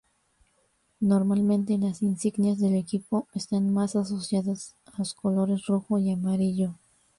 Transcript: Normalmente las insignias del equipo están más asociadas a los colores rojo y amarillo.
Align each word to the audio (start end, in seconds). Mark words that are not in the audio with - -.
Normalmente 0.99 1.77
las 1.77 2.01
insignias 2.01 2.57
del 2.57 2.73
equipo 2.73 3.27
están 3.35 3.71
más 3.71 3.95
asociadas 3.95 4.75
a 4.87 4.97
los 4.97 5.13
colores 5.13 5.67
rojo 5.67 5.99
y 5.99 6.09
amarillo. 6.09 6.73